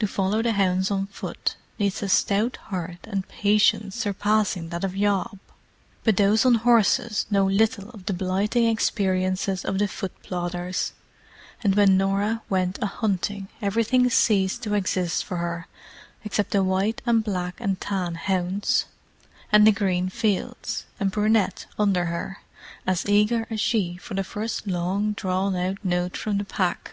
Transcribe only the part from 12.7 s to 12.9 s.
a